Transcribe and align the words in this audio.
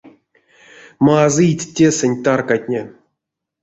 Мазыйть 1.05 1.69
тесэнь 1.75 2.19
таркатне. 2.25 2.81